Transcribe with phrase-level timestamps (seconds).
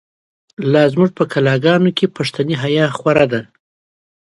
[0.73, 3.41] لازموږ په کلاګانو، پښتنی حیا خو ره ده